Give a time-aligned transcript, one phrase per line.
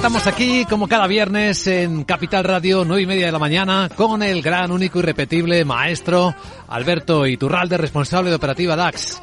[0.00, 4.22] Estamos aquí, como cada viernes, en Capital Radio, nueve y media de la mañana, con
[4.22, 6.34] el gran, único y repetible maestro
[6.68, 9.20] Alberto Iturralde, responsable de operativa DAX.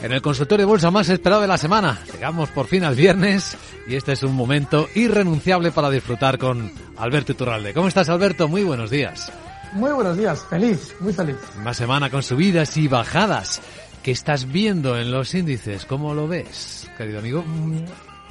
[0.00, 1.98] En el consultorio de bolsa más esperado de la semana.
[2.12, 3.56] Llegamos por fin al viernes
[3.88, 7.74] y este es un momento irrenunciable para disfrutar con Alberto Iturralde.
[7.74, 8.46] ¿Cómo estás, Alberto?
[8.46, 9.32] Muy buenos días.
[9.72, 11.38] Muy buenos días, feliz, muy feliz.
[11.60, 13.60] Una semana con subidas y bajadas.
[14.04, 15.86] ¿Qué estás viendo en los índices?
[15.86, 17.44] ¿Cómo lo ves, querido amigo?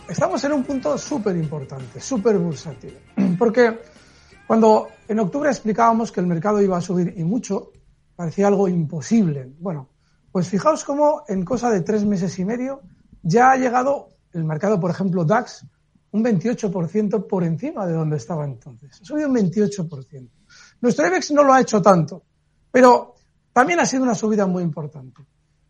[0.09, 2.97] Estamos en un punto súper importante, súper bursátil.
[3.37, 3.79] Porque
[4.47, 7.71] cuando en octubre explicábamos que el mercado iba a subir y mucho,
[8.15, 9.53] parecía algo imposible.
[9.59, 9.89] Bueno,
[10.31, 12.81] pues fijaos cómo en cosa de tres meses y medio
[13.21, 15.63] ya ha llegado el mercado, por ejemplo, DAX,
[16.11, 18.99] un 28% por encima de donde estaba entonces.
[18.99, 20.29] Ha subido un 28%.
[20.81, 22.23] Nuestro IBEX no lo ha hecho tanto,
[22.71, 23.13] pero
[23.53, 25.21] también ha sido una subida muy importante.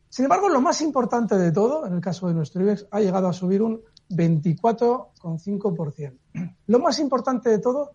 [0.07, 3.27] Sin embargo, lo más importante de todo, en el caso de nuestro IBEX, ha llegado
[3.27, 6.17] a subir un 24,5%.
[6.67, 7.91] Lo más importante de todo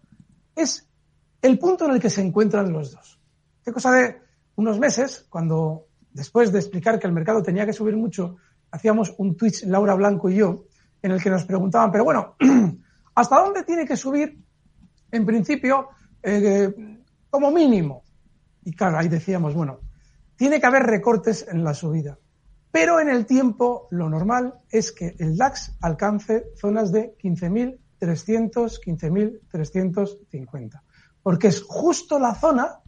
[0.55, 0.87] es
[1.43, 3.19] el punto en el que se encuentran los dos.
[3.65, 4.19] Qué cosa de
[4.57, 8.37] unos meses, cuando después de explicar que el mercado tenía que subir mucho,
[8.71, 10.65] hacíamos un Twitch, Laura Blanco y yo,
[11.03, 12.37] en el que nos preguntaban, pero bueno,
[13.15, 14.39] ¿hasta dónde tiene que subir,
[15.11, 15.89] en principio,
[16.23, 16.73] eh,
[17.29, 18.05] como mínimo?
[18.65, 19.81] Y claro, ahí decíamos, bueno,
[20.37, 22.19] tiene que haber recortes en la subida.
[22.75, 27.79] Pero en el tiempo lo normal es que el DAX alcance zonas de 15.300,
[28.85, 30.81] 15.350.
[31.23, 32.81] Porque es justo la zona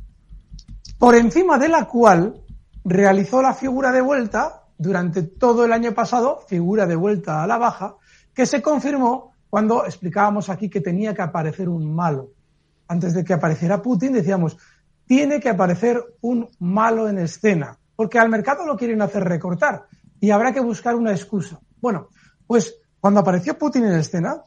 [0.98, 2.42] por encima de la cual
[2.82, 7.56] realizó la figura de vuelta durante todo el año pasado, figura de vuelta a la
[7.56, 7.94] baja,
[8.34, 12.32] que se confirmó cuando explicábamos aquí que tenía que aparecer un malo.
[12.88, 14.58] Antes de que apareciera Putin decíamos,
[15.06, 19.86] tiene que aparecer un malo en escena porque al mercado lo quieren hacer recortar
[20.20, 21.58] y habrá que buscar una excusa.
[21.80, 22.08] Bueno,
[22.46, 24.42] pues cuando apareció Putin en escena,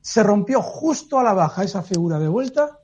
[0.00, 2.78] se rompió justo a la baja esa figura de vuelta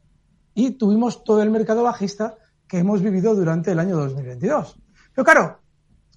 [0.55, 2.37] y tuvimos todo el mercado bajista
[2.67, 4.77] que hemos vivido durante el año 2022.
[5.15, 5.59] Pero claro,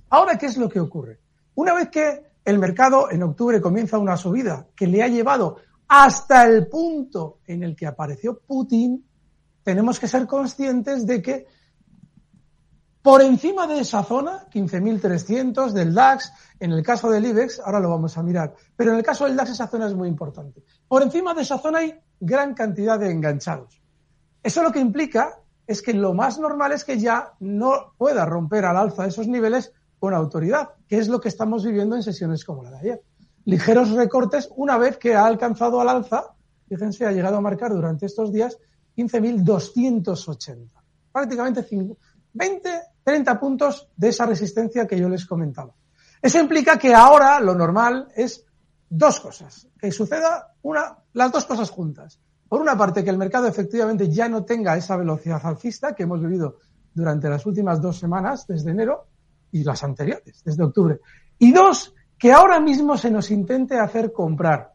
[0.09, 1.19] ahora qué es lo que ocurre?
[1.55, 5.57] Una vez que el mercado en octubre comienza una subida que le ha llevado
[5.87, 9.05] hasta el punto en el que apareció Putin,
[9.63, 11.45] tenemos que ser conscientes de que
[13.01, 17.89] por encima de esa zona, 15.300 del DAX, en el caso del IBEX, ahora lo
[17.89, 20.63] vamos a mirar, pero en el caso del DAX esa zona es muy importante.
[20.87, 23.81] Por encima de esa zona hay gran cantidad de enganchados.
[24.43, 28.65] Eso lo que implica es que lo más normal es que ya no pueda romper
[28.65, 32.63] al alza esos niveles con autoridad, que es lo que estamos viviendo en sesiones como
[32.63, 33.01] la de ayer.
[33.45, 36.35] Ligeros recortes una vez que ha alcanzado al alza,
[36.67, 38.57] fíjense, ha llegado a marcar durante estos días
[38.95, 40.69] 15.280.
[41.11, 41.65] Prácticamente
[42.33, 45.73] 20 30 puntos de esa resistencia que yo les comentaba.
[46.21, 48.45] Eso implica que ahora lo normal es
[48.89, 52.19] dos cosas, que suceda una, las dos cosas juntas.
[52.47, 56.21] Por una parte, que el mercado efectivamente ya no tenga esa velocidad alcista que hemos
[56.21, 56.57] vivido
[56.93, 59.07] durante las últimas dos semanas, desde enero,
[59.51, 60.99] y las anteriores, desde octubre.
[61.39, 64.73] Y dos, que ahora mismo se nos intente hacer comprar.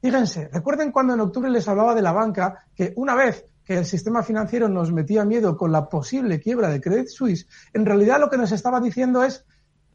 [0.00, 3.84] Fíjense, recuerden cuando en octubre les hablaba de la banca, que una vez que el
[3.84, 8.30] sistema financiero nos metía miedo con la posible quiebra de Credit Suisse, en realidad lo
[8.30, 9.44] que nos estaba diciendo es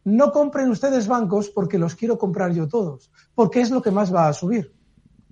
[0.04, 4.14] no compren ustedes bancos porque los quiero comprar yo todos, porque es lo que más
[4.14, 4.76] va a subir.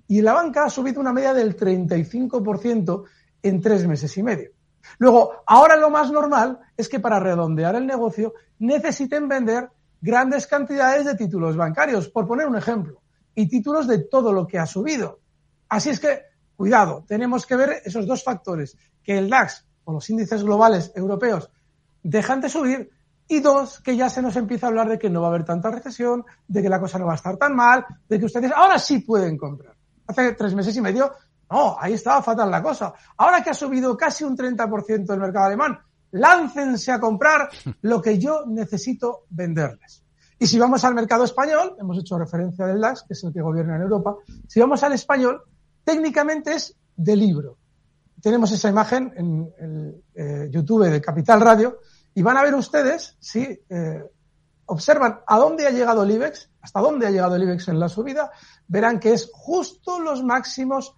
[0.08, 3.04] Y la banca ha subido una media del 35%
[3.44, 4.50] en tres meses y medio.
[4.98, 9.70] Luego, ahora lo más normal es que para redondear el negocio necesiten vender
[10.00, 13.02] grandes cantidades de títulos bancarios, por poner un ejemplo,
[13.36, 15.20] y títulos de todo lo que ha subido.
[15.68, 20.08] Así es que Cuidado, tenemos que ver esos dos factores, que el DAX o los
[20.10, 21.50] índices globales europeos
[22.02, 22.90] dejan de subir
[23.28, 25.44] y dos, que ya se nos empieza a hablar de que no va a haber
[25.44, 28.52] tanta recesión, de que la cosa no va a estar tan mal, de que ustedes
[28.52, 29.74] ahora sí pueden comprar.
[30.06, 31.12] Hace tres meses y medio,
[31.50, 32.92] no, ahí estaba fatal la cosa.
[33.16, 35.78] Ahora que ha subido casi un 30% el mercado alemán,
[36.10, 37.48] láncense a comprar
[37.82, 40.04] lo que yo necesito venderles.
[40.38, 43.40] Y si vamos al mercado español, hemos hecho referencia del DAX, que es el que
[43.40, 44.16] gobierna en Europa,
[44.48, 45.42] si vamos al español,
[45.84, 47.58] técnicamente es de libro.
[48.20, 51.78] Tenemos esa imagen en el eh, YouTube de Capital Radio
[52.14, 54.04] y van a ver ustedes, si eh,
[54.66, 57.88] observan a dónde ha llegado el IBEX, hasta dónde ha llegado el IBEX en la
[57.88, 58.30] subida,
[58.68, 60.94] verán que es justo los máximos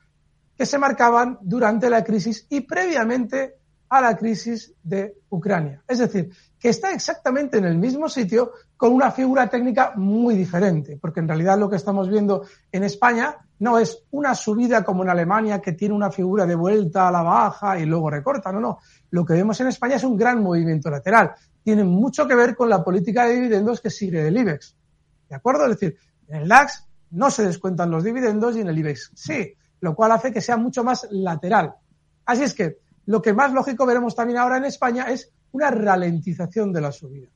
[0.57, 3.57] que se marcaban durante la crisis y previamente
[3.89, 5.83] a la crisis de Ucrania.
[5.87, 10.99] Es decir, que está exactamente en el mismo sitio con una figura técnica muy diferente,
[11.01, 15.09] porque en realidad lo que estamos viendo en España no es una subida como en
[15.09, 18.79] Alemania que tiene una figura de vuelta a la baja y luego recorta, no, no.
[19.09, 21.33] Lo que vemos en España es un gran movimiento lateral.
[21.63, 24.77] Tiene mucho que ver con la política de dividendos que sigue el IBEX.
[25.31, 25.65] ¿De acuerdo?
[25.65, 25.97] Es decir,
[26.29, 30.13] en el DAX no se descuentan los dividendos y en el IBEX sí, lo cual
[30.13, 31.73] hace que sea mucho más lateral.
[32.27, 36.71] Así es que lo que más lógico veremos también ahora en España es una ralentización
[36.71, 37.29] de la subida.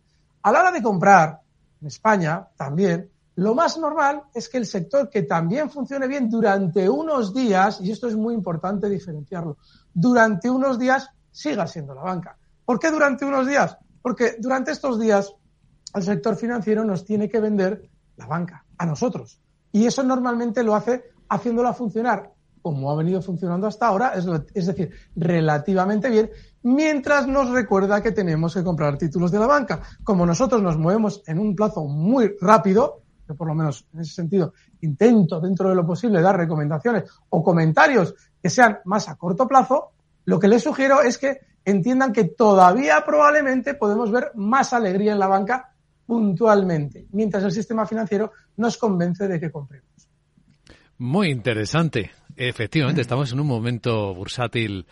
[0.42, 1.40] A la hora de comprar
[1.80, 3.08] en España también,
[3.38, 7.92] lo más normal es que el sector que también funcione bien durante unos días, y
[7.92, 9.58] esto es muy importante diferenciarlo,
[9.94, 12.36] durante unos días siga siendo la banca.
[12.64, 13.78] ¿Por qué durante unos días?
[14.02, 15.32] Porque durante estos días
[15.94, 19.40] el sector financiero nos tiene que vender la banca, a nosotros.
[19.70, 24.14] Y eso normalmente lo hace haciéndola funcionar como ha venido funcionando hasta ahora,
[24.52, 26.28] es, decir, relativamente bien,
[26.64, 29.80] mientras nos recuerda que tenemos que comprar títulos de la banca.
[30.02, 34.14] Como nosotros nos movemos en un plazo muy rápido, que por lo menos en ese
[34.14, 39.46] sentido intento dentro de lo posible dar recomendaciones o comentarios que sean más a corto
[39.46, 39.92] plazo,
[40.24, 45.18] lo que les sugiero es que entiendan que todavía probablemente podemos ver más alegría en
[45.18, 45.74] la banca
[46.06, 50.08] puntualmente, mientras el sistema financiero nos convence de que compremos.
[50.96, 52.10] Muy interesante.
[52.34, 54.86] Efectivamente, estamos en un momento bursátil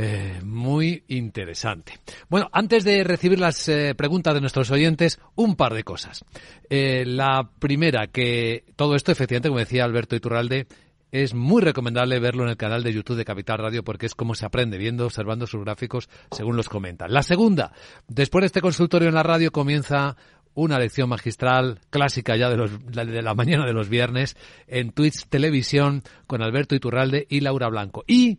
[0.00, 1.94] eh, muy interesante.
[2.28, 6.24] Bueno, antes de recibir las eh, preguntas de nuestros oyentes, un par de cosas.
[6.70, 10.68] Eh, la primera, que todo esto, efectivamente, como decía Alberto Iturralde,
[11.10, 14.36] es muy recomendable verlo en el canal de YouTube de Capital Radio porque es como
[14.36, 17.12] se aprende viendo, observando sus gráficos según los comentan.
[17.12, 17.72] La segunda,
[18.06, 20.16] después de este consultorio en la radio comienza
[20.54, 24.36] una lección magistral clásica ya de, los, de la mañana de los viernes
[24.68, 28.04] en Twitch Televisión con Alberto Iturralde y Laura Blanco.
[28.06, 28.38] Y,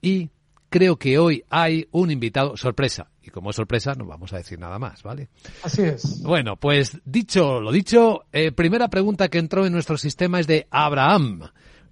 [0.00, 0.30] y
[0.74, 3.08] creo que hoy hay un invitado sorpresa.
[3.22, 5.28] Y como es sorpresa, no vamos a decir nada más, ¿vale?
[5.62, 6.20] Así es.
[6.24, 10.66] Bueno, pues dicho lo dicho, eh, primera pregunta que entró en nuestro sistema es de
[10.72, 11.42] Abraham.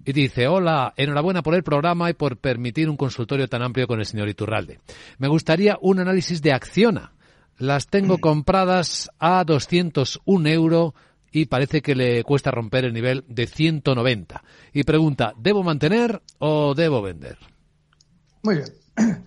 [0.03, 4.01] Y dice, hola, enhorabuena por el programa y por permitir un consultorio tan amplio con
[4.01, 4.81] el señor Iturralde.
[5.17, 7.13] Me gustaría un análisis de Acciona
[7.57, 10.93] las tengo compradas a 201 euros
[11.31, 14.43] y parece que le cuesta romper el nivel de 190.
[14.73, 17.37] Y pregunta, ¿debo mantener o debo vender?
[18.43, 18.67] Muy bien.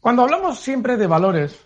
[0.00, 1.58] Cuando hablamos siempre de valores,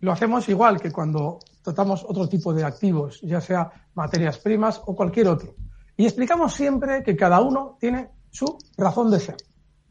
[0.00, 4.94] lo hacemos igual que cuando tratamos otro tipo de activos, ya sea materias primas o
[4.94, 5.54] cualquier otro.
[5.96, 9.36] Y explicamos siempre que cada uno tiene su razón de ser.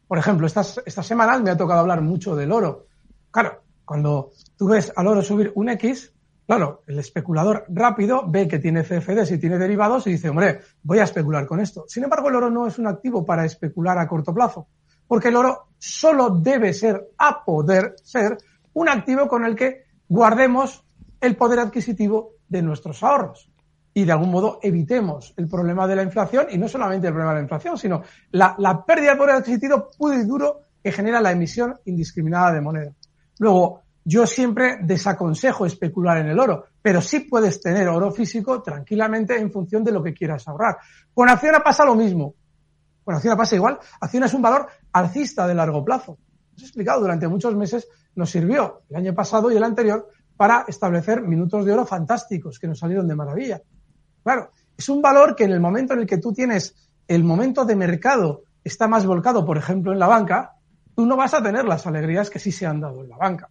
[0.07, 2.86] Por ejemplo, estas, esta semana me ha tocado hablar mucho del oro.
[3.31, 6.13] Claro, cuando tú ves al oro subir un X,
[6.45, 11.00] claro, el especulador rápido ve que tiene CFDs y tiene derivados y dice, hombre, voy
[11.00, 11.86] a especular con esto.
[11.88, 14.68] Sin embargo, el oro no es un activo para especular a corto plazo,
[15.07, 18.38] porque el oro solo debe ser, a poder ser,
[18.74, 20.83] un activo con el que guardemos
[21.19, 23.50] el poder adquisitivo de nuestros ahorros
[23.98, 27.31] y de algún modo evitemos el problema de la inflación y no solamente el problema
[27.31, 31.31] de la inflación, sino la, pérdida de poder adquisitivo puro y duro que genera la
[31.31, 32.92] emisión indiscriminada de moneda.
[33.39, 39.36] Luego, yo siempre desaconsejo especular en el oro, pero sí puedes tener oro físico tranquilamente
[39.36, 40.77] en función de lo que quieras ahorrar.
[41.12, 42.36] Con Acciona pasa lo mismo.
[43.07, 43.80] Con Acciona pasa igual.
[44.01, 46.17] Acciona es un valor alcista de largo plazo.
[46.53, 50.65] Os he explicado, durante muchos meses nos sirvió el año pasado y el anterior para
[50.67, 53.62] establecer minutos de oro fantásticos que nos salieron de maravilla.
[54.22, 56.75] Claro, es un valor que en el momento en el que tú tienes
[57.08, 60.58] el momento de mercado está más volcado, por ejemplo, en la banca,
[60.93, 63.50] tú no vas a tener las alegrías que sí se han dado en la banca.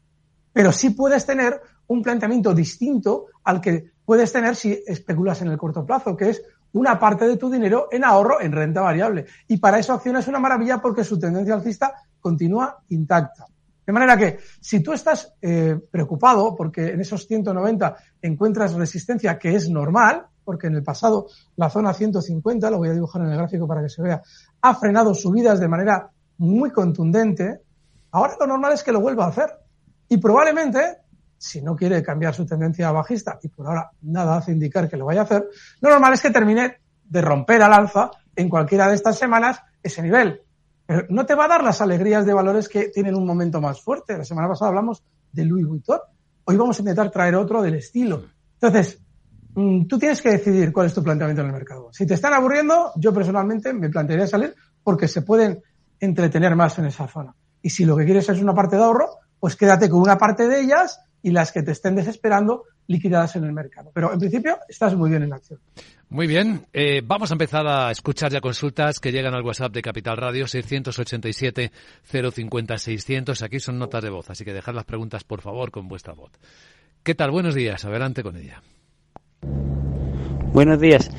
[0.52, 5.56] Pero sí puedes tener un planteamiento distinto al que puedes tener si especulas en el
[5.56, 6.42] corto plazo, que es
[6.78, 9.26] una parte de tu dinero en ahorro en renta variable.
[9.48, 13.46] Y para eso Acción es una maravilla porque su tendencia alcista continúa intacta.
[13.86, 19.54] De manera que si tú estás eh, preocupado porque en esos 190 encuentras resistencia que
[19.54, 23.38] es normal, porque en el pasado la zona 150, lo voy a dibujar en el
[23.38, 24.22] gráfico para que se vea,
[24.60, 27.60] ha frenado subidas de manera muy contundente,
[28.10, 29.50] ahora lo normal es que lo vuelva a hacer.
[30.08, 30.98] Y probablemente,
[31.38, 35.06] si no quiere cambiar su tendencia bajista, y por ahora nada hace indicar que lo
[35.06, 35.46] vaya a hacer,
[35.80, 40.02] lo normal es que termine de romper al alza en cualquiera de estas semanas ese
[40.02, 40.40] nivel.
[40.86, 43.80] Pero no te va a dar las alegrías de valores que tienen un momento más
[43.80, 44.16] fuerte.
[44.16, 45.02] La semana pasada hablamos
[45.32, 45.98] de Louis Vuitton.
[46.44, 48.24] Hoy vamos a intentar traer otro del estilo.
[48.54, 49.00] Entonces,
[49.54, 51.88] mm, tú tienes que decidir cuál es tu planteamiento en el mercado.
[51.92, 55.60] Si te están aburriendo, yo personalmente me plantearía salir porque se pueden
[55.98, 57.34] entretener más en esa zona.
[57.62, 60.46] Y si lo que quieres es una parte de ahorro, pues quédate con una parte
[60.46, 63.90] de ellas y las que te estén desesperando, liquidadas en el mercado.
[63.92, 65.58] Pero en principio estás muy bien en la acción.
[66.08, 69.82] Muy bien, eh, vamos a empezar a escuchar ya consultas que llegan al WhatsApp de
[69.82, 71.72] Capital Radio 687
[72.04, 73.42] 050 600.
[73.42, 76.30] Aquí son notas de voz, así que dejad las preguntas por favor con vuestra voz.
[77.02, 77.32] ¿Qué tal?
[77.32, 78.62] Buenos días, adelante con ella.
[80.52, 81.10] Buenos días.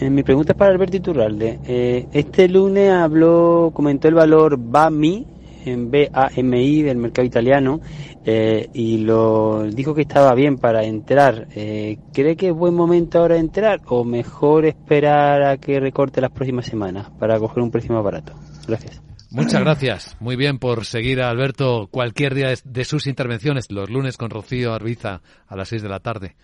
[0.00, 1.60] Eh, mi pregunta es para Alberto Iturralde.
[1.66, 5.26] Eh, este lunes habló, comentó el valor BAMI,
[5.64, 7.80] en BAMI del mercado italiano,
[8.24, 11.48] eh, y lo dijo que estaba bien para entrar.
[11.48, 16.30] ¿Cree que es buen momento ahora de entrar o mejor esperar a que recorte las
[16.30, 18.32] próximas semanas para coger un precio más barato?
[18.66, 19.00] Gracias.
[19.30, 20.16] Muchas gracias.
[20.18, 24.74] Muy bien por seguir a Alberto cualquier día de sus intervenciones, los lunes con Rocío
[24.74, 26.36] Arbiza a las 6 de la tarde.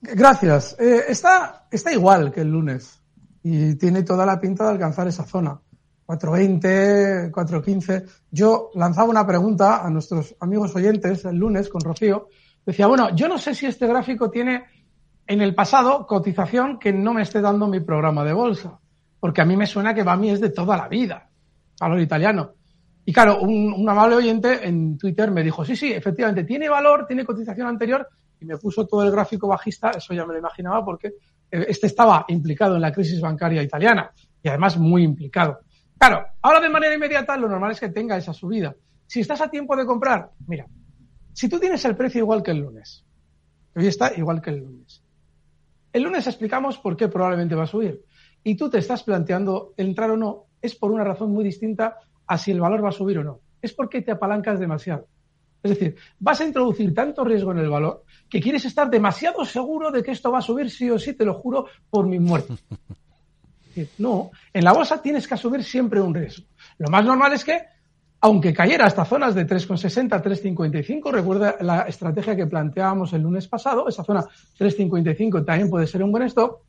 [0.00, 0.74] Gracias.
[0.80, 3.00] Eh, está, está igual que el lunes
[3.42, 5.60] y tiene toda la pinta de alcanzar esa zona.
[6.18, 8.04] 4.20, 4.15.
[8.30, 12.28] Yo lanzaba una pregunta a nuestros amigos oyentes el lunes con Rocío.
[12.64, 14.64] Decía, bueno, yo no sé si este gráfico tiene
[15.26, 18.78] en el pasado cotización que no me esté dando mi programa de bolsa,
[19.18, 21.28] porque a mí me suena que Bami es de toda la vida,
[21.80, 22.52] valor italiano.
[23.04, 27.06] Y claro, un, un amable oyente en Twitter me dijo, sí, sí, efectivamente, tiene valor,
[27.06, 28.06] tiene cotización anterior,
[28.42, 31.08] y me puso todo el gráfico bajista, eso ya me lo imaginaba porque
[31.50, 34.10] eh, este estaba implicado en la crisis bancaria italiana
[34.42, 35.60] y además muy implicado.
[36.02, 38.74] Claro, ahora de manera inmediata lo normal es que tenga esa subida.
[39.06, 40.66] Si estás a tiempo de comprar, mira,
[41.32, 43.04] si tú tienes el precio igual que el lunes,
[43.76, 45.04] hoy está igual que el lunes.
[45.92, 48.04] El lunes explicamos por qué probablemente va a subir.
[48.42, 52.36] Y tú te estás planteando entrar o no, es por una razón muy distinta a
[52.36, 53.38] si el valor va a subir o no.
[53.60, 55.06] Es porque te apalancas demasiado.
[55.62, 59.92] Es decir, vas a introducir tanto riesgo en el valor que quieres estar demasiado seguro
[59.92, 62.54] de que esto va a subir sí o sí, te lo juro, por mi muerte.
[63.98, 66.46] No, en la bolsa tienes que asumir siempre un riesgo.
[66.78, 67.62] Lo más normal es que,
[68.20, 73.88] aunque cayera hasta zonas de 3,60, 3,55, recuerda la estrategia que planteábamos el lunes pasado,
[73.88, 74.24] esa zona
[74.58, 76.60] 3,55 también puede ser un buen stop,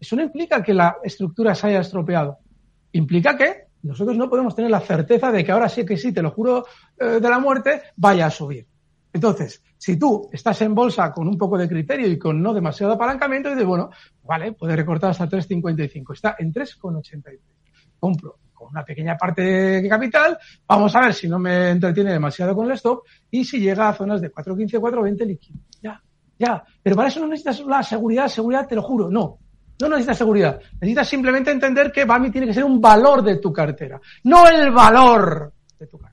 [0.00, 2.38] eso no implica que la estructura se haya estropeado.
[2.92, 6.22] Implica que nosotros no podemos tener la certeza de que ahora sí que sí, te
[6.22, 6.66] lo juro,
[6.98, 8.66] eh, de la muerte, vaya a subir.
[9.12, 12.94] Entonces, si tú estás en bolsa con un poco de criterio y con no demasiado
[12.94, 13.90] apalancamiento, dices, bueno,
[14.24, 16.14] vale, puede recortar hasta 3,55.
[16.14, 17.38] Está en 3,83.
[17.98, 20.38] Compro con una pequeña parte de capital.
[20.66, 23.94] Vamos a ver si no me entretiene demasiado con el stop y si llega a
[23.94, 25.58] zonas de 4,15, 4,20 líquido.
[25.82, 26.02] Ya,
[26.38, 26.64] ya.
[26.82, 29.38] Pero para eso no necesitas la seguridad, seguridad, te lo juro, no.
[29.80, 30.60] No necesitas seguridad.
[30.74, 34.70] Necesitas simplemente entender que BAMI tiene que ser un valor de tu cartera, no el
[34.70, 36.12] valor de tu cartera.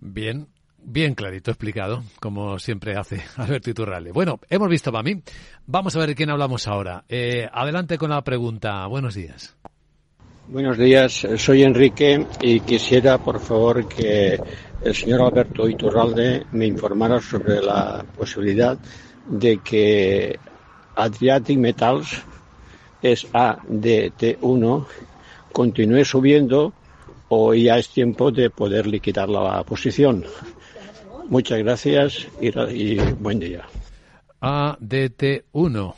[0.00, 0.48] Bien,
[0.84, 4.12] bien clarito explicado, como siempre hace Alberto Iturralde.
[4.12, 5.22] Bueno, hemos visto BAMI.
[5.66, 7.04] Vamos a ver quién hablamos ahora.
[7.08, 8.86] Eh, adelante con la pregunta.
[8.86, 9.56] Buenos días.
[10.46, 14.38] Buenos días, soy Enrique y quisiera, por favor, que
[14.82, 18.78] el señor Alberto Iturralde me informara sobre la posibilidad
[19.26, 20.38] de que
[20.96, 22.22] Adriatic Metals
[23.00, 24.86] es ADT1
[25.50, 26.74] continúe subiendo
[27.28, 30.24] o ya es tiempo de poder liquidar la posición.
[31.28, 33.66] Muchas gracias y, buen día.
[34.40, 35.94] ADT1.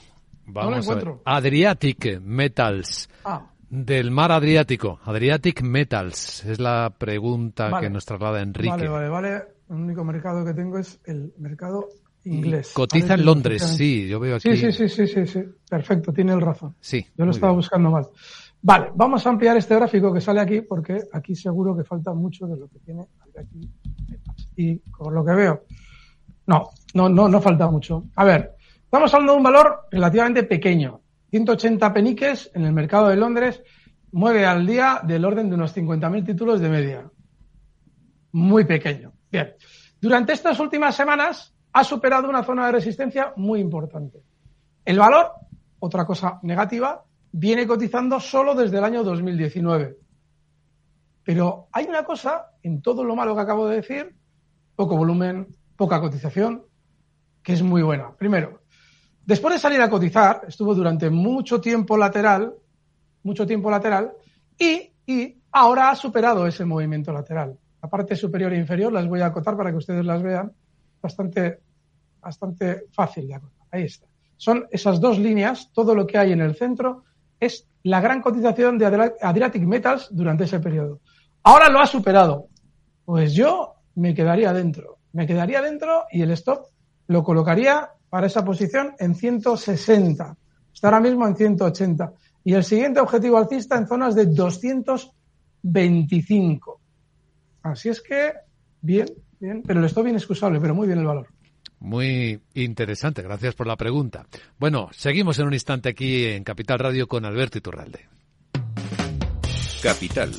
[0.46, 1.14] Vamos a ver.
[1.24, 3.08] Adriatic Metals.
[3.24, 3.50] Ah.
[3.68, 5.00] Del mar Adriático.
[5.04, 6.44] Adriatic Metals.
[6.44, 8.70] Es la pregunta que nos traslada Enrique.
[8.70, 9.42] Vale, vale, vale.
[9.68, 11.88] El único mercado que tengo es el mercado
[12.24, 12.72] inglés.
[12.72, 14.56] Cotiza en Londres, sí, yo veo aquí.
[14.56, 16.74] Sí, sí, sí, sí, sí, Perfecto, tiene el razón.
[16.80, 17.04] Sí.
[17.16, 18.06] Yo lo estaba buscando mal.
[18.62, 22.46] Vale, vamos a ampliar este gráfico que sale aquí porque aquí seguro que falta mucho
[22.46, 23.06] de lo que tiene
[23.38, 23.70] aquí.
[24.56, 25.64] Y por lo que veo,
[26.46, 28.04] no, no, no, no falta mucho.
[28.16, 31.00] A ver, estamos hablando de un valor relativamente pequeño.
[31.30, 33.62] 180 peniques en el mercado de Londres
[34.12, 37.10] mueve al día del orden de unos 50.000 títulos de media.
[38.32, 39.12] Muy pequeño.
[39.30, 39.54] Bien.
[40.00, 44.22] Durante estas últimas semanas, ha superado una zona de resistencia muy importante.
[44.84, 45.32] El valor,
[45.80, 49.96] otra cosa negativa, viene cotizando solo desde el año 2019.
[51.24, 54.16] Pero hay una cosa en todo lo malo que acabo de decir,
[54.76, 56.62] poco volumen, poca cotización,
[57.42, 58.14] que es muy buena.
[58.16, 58.60] Primero,
[59.24, 62.54] después de salir a cotizar, estuvo durante mucho tiempo lateral,
[63.22, 64.12] mucho tiempo lateral,
[64.58, 67.58] y, y ahora ha superado ese movimiento lateral.
[67.82, 70.52] La parte superior e inferior las voy a acotar para que ustedes las vean
[71.00, 71.60] bastante
[72.26, 73.66] bastante fácil de acordar.
[73.70, 74.06] Ahí está.
[74.36, 77.04] Son esas dos líneas, todo lo que hay en el centro
[77.38, 78.86] es la gran cotización de
[79.20, 81.00] Adriatic Metals durante ese periodo.
[81.44, 82.48] Ahora lo ha superado.
[83.04, 84.98] Pues yo me quedaría dentro.
[85.12, 86.66] Me quedaría dentro y el stop
[87.08, 90.36] lo colocaría para esa posición en 160.
[90.72, 92.12] Está ahora mismo en 180.
[92.44, 96.80] Y el siguiente objetivo alcista en zonas de 225.
[97.62, 98.32] Así es que,
[98.80, 99.08] bien,
[99.40, 101.26] bien, pero el stop excusable, pero muy bien el valor.
[101.80, 104.26] Muy interesante, gracias por la pregunta.
[104.58, 108.08] Bueno, seguimos en un instante aquí en Capital Radio con Alberto Iturralde.
[109.82, 110.32] Capital,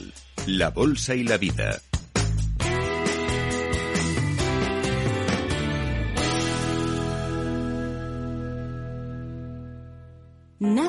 [0.48, 1.80] la Bolsa y la Vida.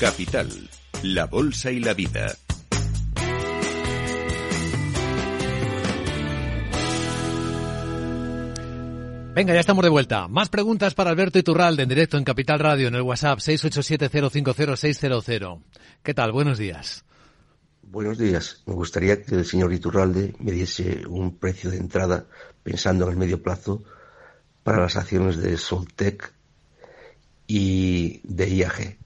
[0.00, 0.48] Capital,
[1.02, 2.34] la Bolsa y la Vida.
[9.34, 10.26] Venga, ya estamos de vuelta.
[10.26, 15.60] Más preguntas para Alberto Iturralde en directo en Capital Radio en el WhatsApp 687050600.
[16.02, 16.32] ¿Qué tal?
[16.32, 17.04] Buenos días.
[17.82, 18.62] Buenos días.
[18.64, 22.24] Me gustaría que el señor Iturralde me diese un precio de entrada
[22.62, 23.84] pensando en el medio plazo
[24.62, 26.32] para las acciones de Soltec
[27.46, 28.99] y de IAG.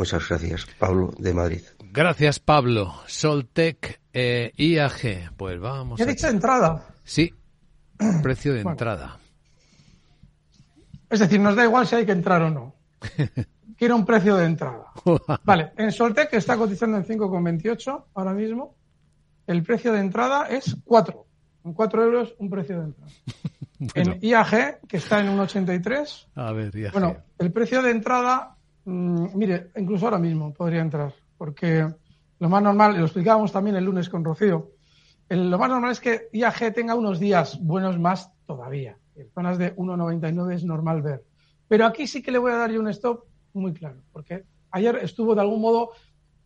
[0.00, 1.60] Muchas gracias, Pablo de Madrid.
[1.92, 2.94] Gracias, Pablo.
[3.06, 5.36] Soltec eh, IAG.
[5.36, 5.98] Pues vamos.
[5.98, 6.86] ¿Qué dicho entrada?
[7.04, 7.34] Sí,
[8.22, 9.18] precio de entrada.
[11.10, 12.74] Es decir, nos da igual si hay que entrar o no.
[13.76, 14.86] Quiero un precio de entrada.
[15.44, 18.76] Vale, en Soltec está cotizando en 5,28 ahora mismo.
[19.46, 21.26] El precio de entrada es 4.
[21.66, 23.12] En 4 euros un precio de entrada.
[23.78, 24.12] bueno.
[24.14, 26.28] En IAG, que está en 1,83.
[26.36, 26.92] A ver, IAG.
[26.94, 28.56] Bueno, el precio de entrada
[28.90, 31.86] Mm, mire, incluso ahora mismo podría entrar, porque
[32.40, 34.72] lo más normal, y lo explicábamos también el lunes con Rocío,
[35.28, 38.98] el, lo más normal es que IAG tenga unos días buenos más todavía.
[39.14, 41.22] En zonas de 1,99 es normal ver.
[41.68, 44.96] Pero aquí sí que le voy a dar yo un stop muy claro, porque ayer
[44.96, 45.90] estuvo de algún modo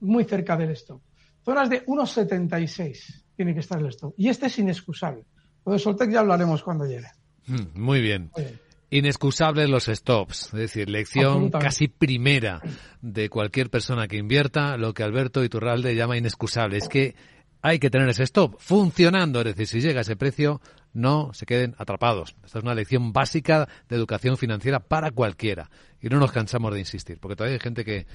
[0.00, 1.00] muy cerca del stop.
[1.42, 4.12] Zonas de 1,76 tiene que estar el stop.
[4.18, 5.24] Y este es inexcusable.
[5.64, 7.09] Lo de Soltec ya hablaremos cuando llegue.
[7.46, 8.30] Mm, muy bien.
[8.37, 8.61] Muy bien.
[8.90, 12.60] Inexcusables los stops, es decir, lección casi primera
[13.00, 17.16] de cualquier persona que invierta, lo que Alberto Iturralde llama inexcusable, es que
[17.62, 20.60] hay que tener ese stop funcionando, es decir, si llega ese precio,
[20.92, 22.36] no se queden atrapados.
[22.44, 25.70] Esta es una lección básica de educación financiera para cualquiera.
[26.00, 28.06] Y no nos cansamos de insistir, porque todavía hay gente que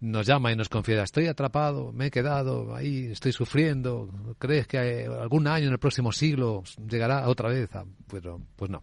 [0.00, 4.08] nos llama y nos confiesa, estoy atrapado, me he quedado ahí, estoy sufriendo,
[4.38, 7.68] ¿crees que algún año en el próximo siglo llegará otra vez?
[8.10, 8.82] Pero, pues no.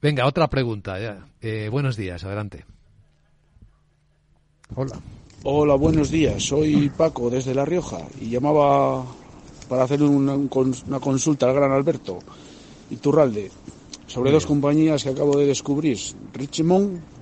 [0.00, 1.00] Venga, otra pregunta.
[1.00, 1.26] Ya.
[1.40, 2.64] Eh, buenos días, adelante.
[4.76, 4.98] Hola.
[5.42, 6.42] Hola, buenos días.
[6.42, 9.04] Soy Paco desde La Rioja y llamaba
[9.68, 12.18] para hacer una, una consulta al gran Alberto
[12.90, 13.50] Iturralde
[14.06, 15.98] sobre dos compañías que acabo de descubrir,
[16.32, 17.13] Richmond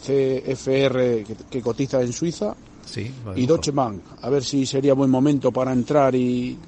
[0.00, 4.02] CFR que, que cotiza en Suiza sí, y Deutsche Bank.
[4.22, 6.58] A ver si sería buen momento para entrar y,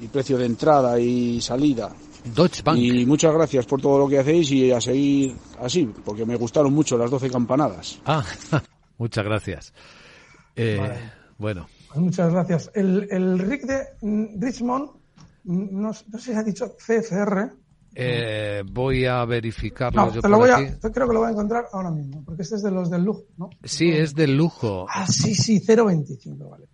[0.00, 1.90] y precio de entrada y salida.
[2.34, 2.78] Deutsche Bank.
[2.78, 6.72] Y muchas gracias por todo lo que hacéis y a seguir así, porque me gustaron
[6.72, 8.00] mucho las 12 campanadas.
[8.04, 8.24] Ah,
[8.98, 9.72] muchas gracias.
[10.54, 11.18] Eh, vale.
[11.38, 11.68] Bueno.
[11.88, 12.70] Pues muchas gracias.
[12.74, 13.86] El, el RIC de
[14.38, 14.90] Richmond,
[15.44, 17.50] no, no sé si ha dicho CFR.
[18.00, 20.06] Eh, voy a verificarlo.
[20.06, 22.22] No, yo te lo voy a, yo creo que lo voy a encontrar ahora mismo,
[22.24, 23.50] porque este es de los del lujo, ¿no?
[23.64, 24.86] Sí, es del lujo.
[24.88, 26.68] Ah, sí, sí, 0.25, vale.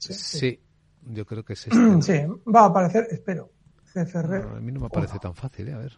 [0.00, 0.60] Sí, sí,
[1.02, 1.78] yo creo que es este.
[2.02, 2.14] Sí,
[2.52, 3.50] va a aparecer, espero.
[3.92, 4.44] CFR.
[4.44, 5.74] No, a mí no me parece tan fácil, ¿eh?
[5.74, 5.92] a ver.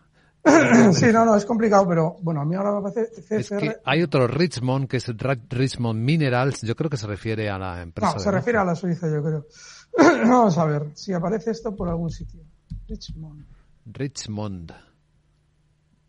[0.93, 3.41] sí, no, no, es complicado, pero bueno, a mí ahora me parece CFR.
[3.41, 5.07] Es que hay otro Richmond, que es
[5.49, 8.13] Richmond Minerals, yo creo que se refiere a la empresa.
[8.13, 9.47] No, se refiere a la Suiza, yo creo.
[9.97, 12.43] Vamos a ver si aparece esto por algún sitio.
[12.87, 13.58] Richmond.
[13.93, 14.73] Richmond.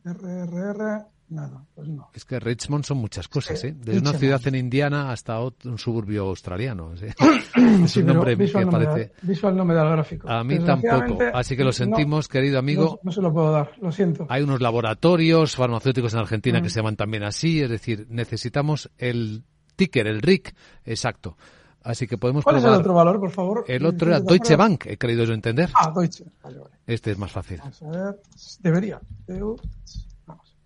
[0.06, 2.10] RRR, nada, pues no.
[2.14, 3.76] Es que Richmond son muchas cosas, ¿eh?
[3.78, 6.96] Desde una ciudad en Indiana hasta otro- un suburbio australiano.
[6.98, 7.06] ¿sí?
[7.86, 9.12] es Sí, un pero nombre que visual, no me da, parece...
[9.22, 10.30] visual no me da el gráfico.
[10.30, 11.20] A mí tampoco.
[11.34, 12.84] Así que lo no, sentimos, querido amigo.
[12.84, 14.26] No, no se lo puedo dar, lo siento.
[14.30, 16.64] Hay unos laboratorios farmacéuticos en Argentina Mm.
[16.64, 19.44] que se llaman también así, es decir, necesitamos el
[19.76, 21.38] ticker, el RIC, exacto.
[21.84, 23.66] Así que podemos ¿Cuál es el otro valor, por favor?
[23.68, 25.70] El otro era Deutsche Bank, he creído yo entender.
[25.74, 26.26] Ah, Deutsche.
[26.44, 26.76] Vale, vale.
[26.86, 27.60] Este es más fácil.
[27.60, 28.22] Vamos a ver.
[28.60, 29.02] Debería.
[29.28, 30.58] Vamos.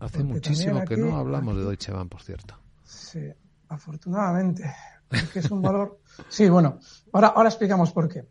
[0.00, 2.56] Hace porque muchísimo que no hablamos de Deutsche Bank, por cierto.
[2.82, 3.20] Sí,
[3.68, 4.74] afortunadamente,
[5.08, 6.00] porque es un valor.
[6.28, 6.78] Sí, bueno,
[7.12, 8.26] ahora, ahora explicamos por qué.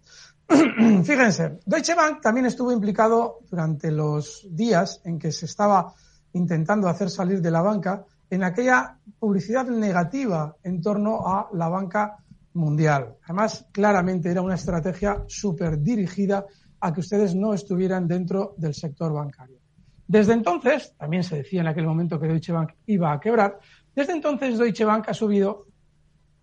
[1.04, 5.94] Fíjense, Deutsche Bank también estuvo implicado durante los días en que se estaba
[6.34, 12.18] intentando hacer salir de la banca en aquella publicidad negativa en torno a la banca
[12.54, 13.18] mundial.
[13.26, 16.44] Además, claramente era una estrategia súper dirigida
[16.80, 19.60] a que ustedes no estuvieran dentro del sector bancario.
[20.08, 23.60] Desde entonces, también se decía en aquel momento que Deutsche Bank iba a quebrar,
[23.96, 25.68] desde entonces Deutsche Bank ha subido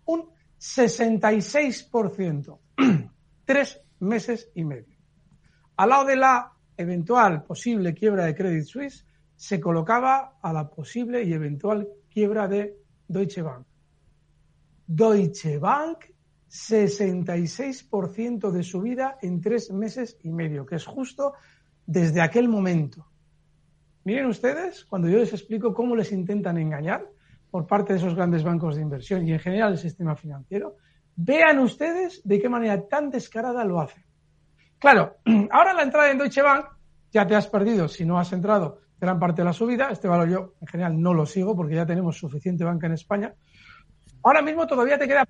[0.05, 2.57] un 66%,
[3.45, 4.97] tres meses y medio.
[5.75, 9.05] Al lado de la eventual posible quiebra de Credit Suisse,
[9.41, 12.77] se colocaba a la posible y eventual quiebra de
[13.07, 13.65] Deutsche Bank.
[14.85, 16.05] Deutsche Bank,
[16.47, 21.33] 66% de subida en tres meses y medio, que es justo
[21.87, 23.07] desde aquel momento.
[24.03, 27.09] Miren ustedes, cuando yo les explico cómo les intentan engañar
[27.49, 30.75] por parte de esos grandes bancos de inversión y en general el sistema financiero,
[31.15, 34.03] vean ustedes de qué manera tan descarada lo hacen.
[34.77, 35.15] Claro,
[35.49, 36.67] ahora la entrada en Deutsche Bank
[37.11, 39.89] ya te has perdido si no has entrado gran parte de la subida.
[39.89, 43.33] Este valor yo en general no lo sigo porque ya tenemos suficiente banca en España.
[44.23, 45.27] Ahora mismo todavía te queda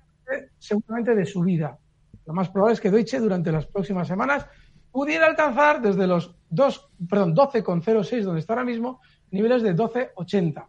[0.58, 1.78] seguramente de subida.
[2.26, 4.46] Lo más probable es que Deutsche durante las próximas semanas
[4.92, 10.66] pudiera alcanzar desde los 2, perdón, 12,06 donde está ahora mismo niveles de 12,80.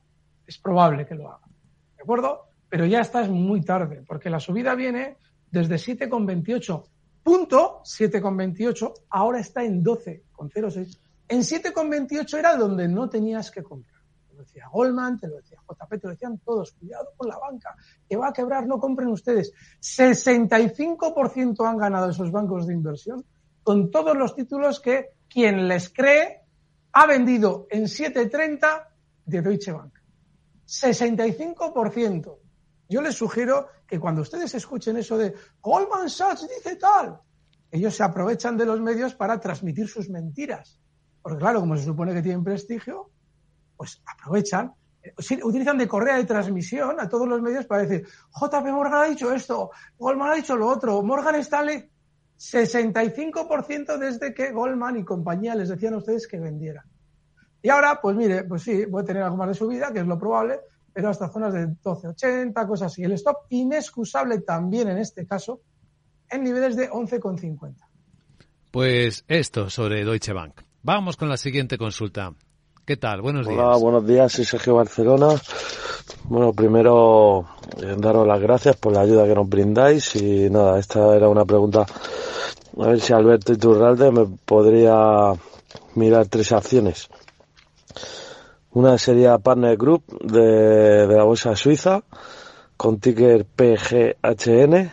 [0.47, 1.45] Es probable que lo haga.
[1.97, 2.47] ¿De acuerdo?
[2.69, 5.17] Pero ya estás muy tarde porque la subida viene
[5.51, 6.83] desde 7,28.
[7.21, 14.01] Punto 7,28 ahora está en 12,06 en 7,28 era donde no tenías que comprar.
[14.29, 16.73] Te lo decía Goldman, te lo decía JP, te lo decían todos.
[16.73, 17.75] Cuidado con la banca,
[18.07, 19.53] que va a quebrar, no compren ustedes.
[19.81, 23.25] 65% han ganado esos bancos de inversión
[23.63, 26.41] con todos los títulos que quien les cree
[26.91, 28.88] ha vendido en 7,30
[29.25, 29.93] de Deutsche Bank.
[30.67, 32.38] 65%.
[32.89, 37.19] Yo les sugiero que cuando ustedes escuchen eso de Goldman Sachs dice tal,
[37.71, 40.79] ellos se aprovechan de los medios para transmitir sus mentiras.
[41.23, 43.09] Porque claro, como se supone que tienen prestigio,
[43.77, 44.73] pues aprovechan,
[45.43, 48.05] utilizan de correa de transmisión a todos los medios para decir,
[48.39, 51.89] JP Morgan ha dicho esto, Goldman ha dicho lo otro, Morgan Stanley,
[52.38, 56.83] 65% desde que Goldman y compañía les decían a ustedes que vendieran.
[57.62, 60.05] Y ahora, pues mire, pues sí, voy a tener algo más de subida, que es
[60.05, 60.59] lo probable,
[60.91, 63.03] pero hasta zonas de 12,80, cosas así.
[63.03, 65.62] El stop inexcusable también en este caso
[66.29, 67.75] en niveles de 11,50.
[68.71, 70.62] Pues esto sobre Deutsche Bank.
[70.86, 72.34] Vamos con la siguiente consulta.
[72.86, 73.22] ¿Qué tal?
[73.22, 73.58] Buenos días.
[73.58, 74.34] Hola, buenos días.
[74.34, 75.30] Soy Sergio Barcelona.
[76.26, 77.46] Bueno, primero
[77.82, 81.46] eh, daros las gracias por la ayuda que nos brindáis y nada, esta era una
[81.46, 81.86] pregunta.
[82.78, 85.32] A ver si Alberto Iturralde me podría
[85.96, 87.08] mirar tres acciones.
[88.72, 92.04] Una sería Partner Group de, de la bolsa suiza
[92.76, 94.91] con ticker PGHN.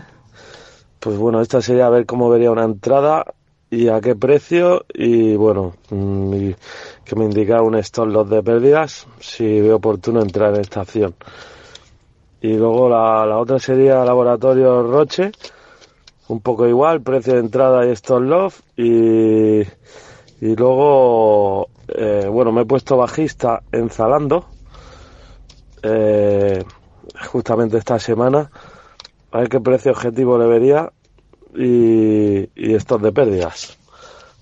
[1.01, 3.25] Pues bueno, esta sería a ver cómo vería una entrada
[3.71, 6.51] y a qué precio y bueno, mm,
[7.05, 11.15] que me indica un stop loss de pérdidas si veo oportuno entrar en esta acción.
[12.41, 15.31] Y luego la, la otra sería Laboratorio Roche,
[16.29, 19.61] un poco igual, precio de entrada y stop loss y,
[20.41, 24.47] y luego, eh, bueno, me he puesto bajista en Zalando,
[25.83, 26.65] eh,
[27.31, 28.51] justamente esta semana,
[29.31, 30.93] a ver qué precio objetivo le vería
[31.55, 33.79] y, y estos de pérdidas.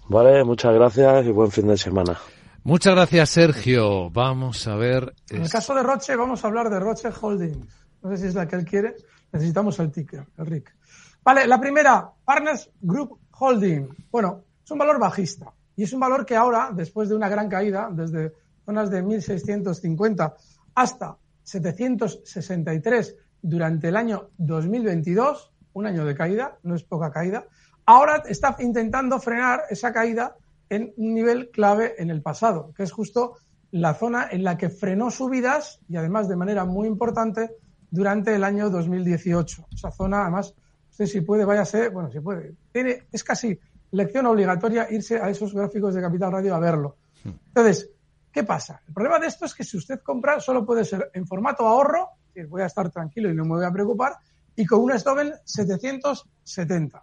[0.08, 2.18] Vale, muchas gracias y buen fin de semana.
[2.64, 4.10] Muchas gracias, Sergio.
[4.10, 5.14] Vamos a ver.
[5.30, 7.86] En el caso de Roche, vamos a hablar de Roche Holdings.
[8.02, 8.96] No sé si es la que él quiere.
[9.32, 10.74] Necesitamos el ticker, el RIC.
[11.22, 13.88] Vale, la primera, Partners Group Holding.
[14.10, 15.52] Bueno, es un valor bajista.
[15.76, 18.32] Y es un valor que ahora, después de una gran caída, desde
[18.64, 20.34] zonas de 1.650
[20.74, 27.46] hasta 763 durante el año 2022, un año de caída, no es poca caída,
[27.86, 30.36] ahora está intentando frenar esa caída
[30.68, 33.36] en un nivel clave en el pasado, que es justo
[33.70, 37.50] la zona en la que frenó subidas y además de manera muy importante
[37.90, 39.66] durante el año 2018.
[39.72, 40.54] Esa zona, además,
[40.90, 43.58] usted si puede, váyase, bueno, si puede, tiene, es casi
[43.90, 46.96] lección obligatoria irse a esos gráficos de Capital Radio a verlo.
[47.24, 47.90] Entonces,
[48.30, 48.82] ¿qué pasa?
[48.86, 52.10] El problema de esto es que si usted compra, solo puede ser en formato ahorro,
[52.32, 54.16] que voy a estar tranquilo y no me voy a preocupar,
[54.58, 57.02] y con un stop en 770.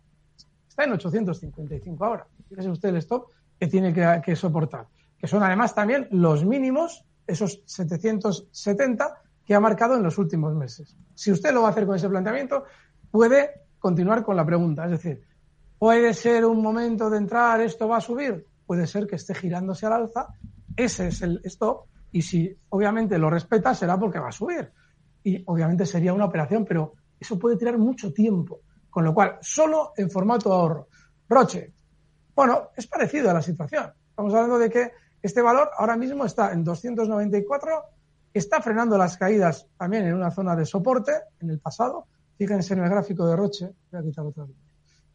[0.67, 2.27] Está en 855 ahora.
[2.49, 4.87] Fíjese usted el stop que tiene que, soportar.
[5.17, 10.97] Que son además también los mínimos, esos 770 que ha marcado en los últimos meses.
[11.13, 12.65] Si usted lo va a hacer con ese planteamiento,
[13.09, 14.83] puede continuar con la pregunta.
[14.83, 15.23] Es decir,
[15.79, 18.45] ¿puede ser un momento de entrar, esto va a subir?
[18.65, 20.27] Puede ser que esté girándose al alza,
[20.75, 24.73] ese es el stop, y si obviamente lo respeta será porque va a subir.
[25.23, 28.61] y obviamente sería una operación, pero eso puede tirar mucho tiempo.
[28.89, 30.87] Con lo cual, solo en formato ahorro.
[31.27, 31.73] Roche,
[32.35, 33.91] bueno, es parecido a la situación.
[34.09, 37.83] Estamos hablando de que este valor ahora mismo está en 294,
[38.33, 42.07] está frenando las caídas también en una zona de soporte en el pasado.
[42.37, 44.55] Fíjense en el gráfico de Roche, voy a quitar otra vez,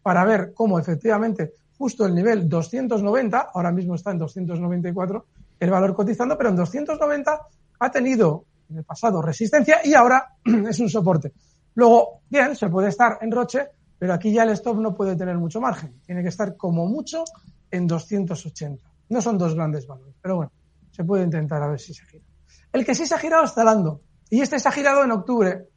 [0.03, 5.27] para ver cómo efectivamente justo el nivel 290, ahora mismo está en 294
[5.61, 7.41] el valor cotizando, pero en 290
[7.79, 10.37] ha tenido en el pasado resistencia y ahora
[10.69, 11.33] es un soporte.
[11.75, 15.37] Luego, bien, se puede estar en Roche, pero aquí ya el stop no puede tener
[15.37, 16.01] mucho margen.
[16.05, 17.25] Tiene que estar como mucho
[17.71, 18.91] en 280.
[19.11, 20.53] No son dos grandes valores, pero bueno,
[20.91, 22.25] se puede intentar a ver si se gira.
[22.73, 24.01] El que sí se ha girado es Zalando.
[24.29, 25.69] Y este se ha girado en octubre,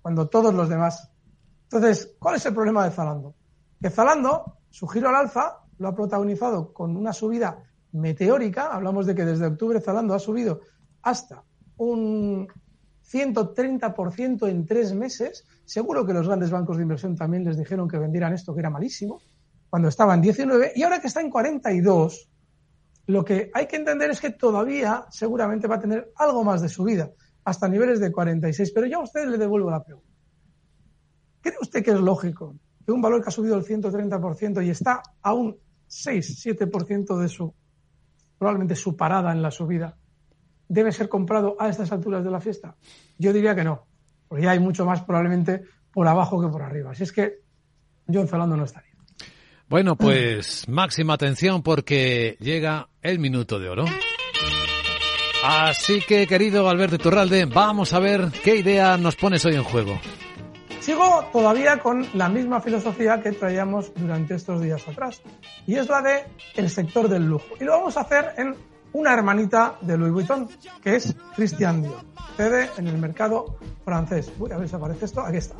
[0.00, 1.10] cuando todos los demás.
[1.64, 3.34] Entonces, ¿cuál es el problema de Zalando?
[3.80, 8.68] Que Zalando, su giro al alza, lo ha protagonizado con una subida meteórica.
[8.68, 10.60] Hablamos de que desde octubre Zalando ha subido
[11.02, 11.42] hasta
[11.76, 12.48] un
[13.10, 15.44] 130% en tres meses.
[15.64, 18.70] Seguro que los grandes bancos de inversión también les dijeron que vendieran esto, que era
[18.70, 19.20] malísimo,
[19.68, 22.28] cuando estaba en 19 y ahora que está en 42,
[23.06, 26.68] lo que hay que entender es que todavía seguramente va a tener algo más de
[26.68, 27.10] subida,
[27.44, 28.72] hasta niveles de 46.
[28.72, 30.08] Pero yo a usted le devuelvo la pregunta.
[31.40, 35.02] ¿Cree usted que es lógico que un valor que ha subido el 130% y está
[35.22, 35.56] a un
[35.88, 37.54] 6-7% de su,
[38.38, 39.96] probablemente su parada en la subida,
[40.70, 42.76] debe ser comprado a estas alturas de la fiesta?
[43.18, 43.86] Yo diría que no,
[44.28, 46.92] porque ya hay mucho más probablemente por abajo que por arriba.
[46.92, 47.40] Así es que
[48.06, 48.92] yo en Zalando no estaría.
[49.68, 53.84] Bueno, pues máxima atención porque llega el minuto de oro.
[55.44, 59.98] Así que, querido Alberto Turralde, vamos a ver qué idea nos pones hoy en juego.
[60.80, 65.22] Sigo todavía con la misma filosofía que traíamos durante estos días atrás,
[65.66, 66.24] y es la de
[66.56, 67.54] el sector del lujo.
[67.58, 68.54] Y lo vamos a hacer en
[68.92, 70.48] una hermanita de Louis Vuitton,
[70.82, 72.00] que es Christian Dior.
[72.36, 74.32] Cede en el mercado francés.
[74.38, 75.20] Voy a ver si aparece esto.
[75.20, 75.56] Aquí está.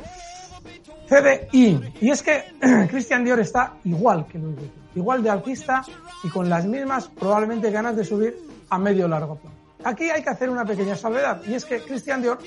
[1.07, 1.93] CDI.
[2.01, 2.43] Y es que
[2.89, 4.81] Christian Dior está igual que Louis Vuitton.
[4.95, 5.83] Igual de alcista
[6.23, 8.37] y con las mismas probablemente ganas de subir
[8.69, 9.55] a medio largo plazo.
[9.83, 12.37] Aquí hay que hacer una pequeña salvedad y es que Christian Dior,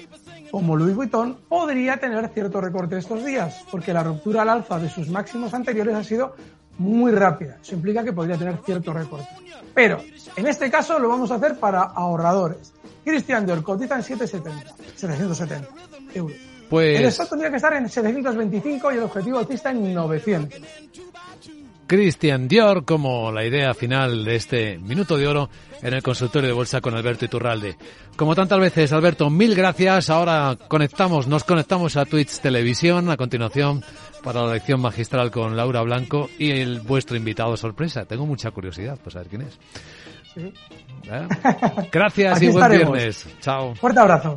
[0.50, 4.88] como Louis Vuitton, podría tener cierto recorte estos días, porque la ruptura al alza de
[4.88, 6.36] sus máximos anteriores ha sido
[6.78, 7.58] muy rápida.
[7.62, 9.28] Eso implica que podría tener cierto recorte.
[9.74, 10.00] Pero
[10.36, 12.72] en este caso lo vamos a hacer para ahorradores.
[13.04, 15.68] Christian Dior cotiza en 770, 770
[16.14, 16.36] euros.
[16.70, 16.98] Pues...
[16.98, 20.60] El stock tendría que estar en 725 y el objetivo alcista en 900.
[21.86, 25.50] Christian Dior como la idea final de este minuto de oro
[25.82, 27.76] en el consultorio de bolsa con Alberto Iturralde.
[28.16, 30.08] Como tantas veces, Alberto, mil gracias.
[30.08, 33.84] Ahora conectamos, nos conectamos a Twitch Televisión a continuación
[34.24, 38.06] para la lección magistral con Laura Blanco y el vuestro invitado sorpresa.
[38.06, 39.58] Tengo mucha curiosidad, pues a ver quién es.
[40.34, 40.52] Sí.
[41.04, 41.28] ¿Eh?
[41.92, 43.28] Gracias y buen viernes.
[43.40, 43.74] Chao.
[43.74, 44.36] Fuerte abrazo.